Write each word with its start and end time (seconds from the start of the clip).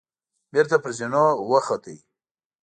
بېرته 0.53 0.75
پر 0.83 0.91
زينو 0.97 1.25
وخوت. 1.49 1.85